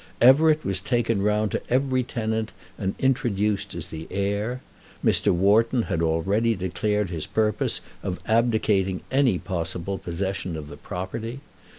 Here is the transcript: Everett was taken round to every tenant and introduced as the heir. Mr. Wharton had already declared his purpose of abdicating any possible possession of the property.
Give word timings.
Everett 0.19 0.65
was 0.65 0.79
taken 0.79 1.21
round 1.21 1.51
to 1.51 1.61
every 1.69 2.01
tenant 2.01 2.53
and 2.75 2.95
introduced 2.97 3.75
as 3.75 3.89
the 3.89 4.07
heir. 4.09 4.61
Mr. 5.05 5.31
Wharton 5.31 5.83
had 5.83 6.01
already 6.01 6.55
declared 6.55 7.11
his 7.11 7.27
purpose 7.27 7.81
of 8.01 8.17
abdicating 8.25 9.01
any 9.11 9.37
possible 9.37 9.99
possession 9.99 10.57
of 10.57 10.69
the 10.69 10.77
property. 10.77 11.41